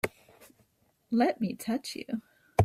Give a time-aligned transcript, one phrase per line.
[1.11, 2.23] Let me touch you!